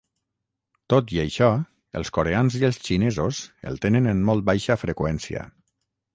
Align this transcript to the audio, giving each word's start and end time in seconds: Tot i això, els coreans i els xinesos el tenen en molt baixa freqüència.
Tot 0.93 1.11
i 1.17 1.19
això, 1.23 1.49
els 1.99 2.09
coreans 2.15 2.57
i 2.61 2.65
els 2.71 2.81
xinesos 2.89 3.43
el 3.73 3.79
tenen 3.85 4.15
en 4.15 4.27
molt 4.33 4.49
baixa 4.53 4.81
freqüència. 4.87 5.47